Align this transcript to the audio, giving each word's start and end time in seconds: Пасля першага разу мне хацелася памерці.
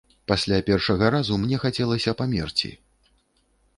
Пасля 0.29 0.57
першага 0.69 1.11
разу 1.15 1.37
мне 1.43 1.59
хацелася 1.65 2.17
памерці. 2.23 2.73